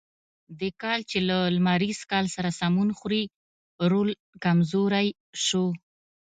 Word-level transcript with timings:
د 0.59 0.61
کال 0.81 0.99
چې 1.09 1.17
له 1.29 1.37
لمریز 1.55 1.99
کال 2.11 2.25
سره 2.35 2.49
سمون 2.59 2.89
خوري 2.97 3.23
رول 3.91 4.09
کمزوری 4.43 5.07
شو. 5.45 5.65